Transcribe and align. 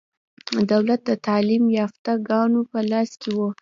دولت 0.71 0.99
د 1.09 1.11
تعلیم 1.27 1.63
یافته 1.79 2.11
ګانو 2.27 2.59
په 2.71 2.79
لاس 2.91 3.11
کې 3.21 3.31
و. 3.37 3.39